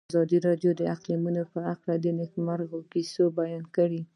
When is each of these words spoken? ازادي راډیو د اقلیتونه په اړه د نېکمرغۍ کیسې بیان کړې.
ازادي 0.11 0.37
راډیو 0.47 0.71
د 0.79 0.81
اقلیتونه 0.95 1.41
په 1.53 1.59
اړه 1.73 1.93
د 2.03 2.05
نېکمرغۍ 2.19 2.81
کیسې 2.91 3.25
بیان 3.37 3.63
کړې. 3.75 4.01